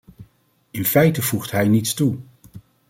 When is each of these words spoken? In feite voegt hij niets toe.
In 0.71 0.83
feite 0.85 1.21
voegt 1.21 1.51
hij 1.51 1.67
niets 1.67 1.93
toe. 1.93 2.17